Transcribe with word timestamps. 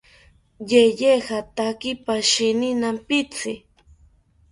Yeye 0.71 1.11
jataki 1.27 1.91
pashini 2.05 2.69
nampitzi 2.79 3.53